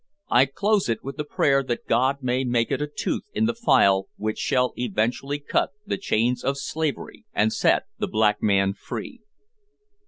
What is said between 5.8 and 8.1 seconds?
the chains of slavery, and set the